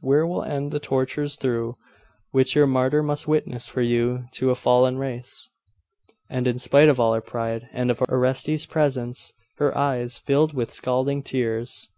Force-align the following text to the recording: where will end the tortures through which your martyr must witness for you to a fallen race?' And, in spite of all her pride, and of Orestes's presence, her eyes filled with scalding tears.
where 0.00 0.26
will 0.26 0.42
end 0.44 0.72
the 0.72 0.78
tortures 0.78 1.36
through 1.36 1.74
which 2.30 2.54
your 2.54 2.66
martyr 2.66 3.02
must 3.02 3.26
witness 3.26 3.66
for 3.66 3.80
you 3.80 4.26
to 4.30 4.50
a 4.50 4.54
fallen 4.54 4.98
race?' 4.98 5.48
And, 6.28 6.46
in 6.46 6.58
spite 6.58 6.90
of 6.90 7.00
all 7.00 7.14
her 7.14 7.22
pride, 7.22 7.66
and 7.72 7.90
of 7.90 8.02
Orestes's 8.06 8.66
presence, 8.66 9.32
her 9.56 9.74
eyes 9.74 10.18
filled 10.18 10.52
with 10.52 10.70
scalding 10.70 11.22
tears. 11.22 11.88